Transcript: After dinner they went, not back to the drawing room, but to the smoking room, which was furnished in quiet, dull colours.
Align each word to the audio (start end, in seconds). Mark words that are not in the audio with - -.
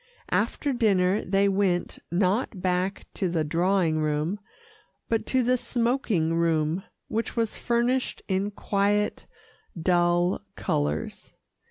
After 0.31 0.73
dinner 0.73 1.23
they 1.23 1.47
went, 1.47 1.99
not 2.11 2.59
back 2.59 3.05
to 3.13 3.29
the 3.29 3.43
drawing 3.43 3.99
room, 3.99 4.39
but 5.09 5.27
to 5.27 5.43
the 5.43 5.57
smoking 5.57 6.33
room, 6.33 6.81
which 7.07 7.35
was 7.35 7.59
furnished 7.59 8.23
in 8.27 8.49
quiet, 8.49 9.27
dull 9.79 10.41
colours. 10.55 11.33